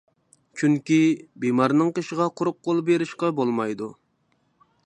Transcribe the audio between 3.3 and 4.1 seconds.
بولمايدۇ.